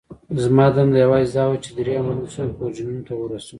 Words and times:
زما 0.43 0.65
دنده 0.75 0.97
یوازې 1.03 1.31
دا 1.35 1.43
وه، 1.49 1.57
چې 1.63 1.69
درې 1.77 1.91
امبولانسونه 1.99 2.51
پورډینون 2.57 2.99
ته 3.07 3.13
ورسوم. 3.15 3.49